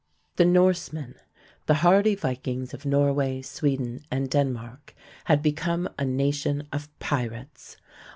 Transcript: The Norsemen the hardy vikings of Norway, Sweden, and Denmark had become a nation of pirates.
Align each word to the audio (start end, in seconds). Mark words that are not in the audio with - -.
The 0.37 0.45
Norsemen 0.45 1.13
the 1.67 1.75
hardy 1.85 2.15
vikings 2.15 2.73
of 2.73 2.87
Norway, 2.87 3.43
Sweden, 3.43 4.03
and 4.09 4.31
Denmark 4.31 4.95
had 5.25 5.43
become 5.43 5.87
a 5.99 6.05
nation 6.05 6.67
of 6.73 6.89
pirates. 6.97 7.77